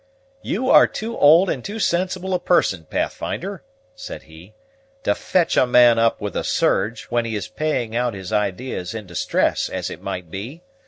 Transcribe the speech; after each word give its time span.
"You 0.41 0.67
are 0.71 0.87
too 0.87 1.15
old 1.15 1.47
and 1.47 1.63
too 1.63 1.77
sensible 1.77 2.33
a 2.33 2.39
person, 2.39 2.85
Pathfinder," 2.85 3.61
said 3.95 4.23
he, 4.23 4.55
"to 5.03 5.13
fetch 5.13 5.55
a 5.55 5.67
man 5.67 5.99
up 5.99 6.19
with 6.19 6.35
a 6.35 6.43
surge, 6.43 7.03
when 7.11 7.23
he 7.23 7.35
is 7.35 7.47
paying 7.47 7.95
out 7.95 8.15
his 8.15 8.33
ideas 8.33 8.95
in 8.95 9.05
distress, 9.05 9.69
as 9.69 9.91
it 9.91 10.01
might 10.01 10.31
be. 10.31 10.63